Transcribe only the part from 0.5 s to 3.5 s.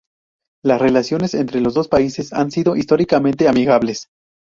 Las relaciones entre estos dos países han sido históricamente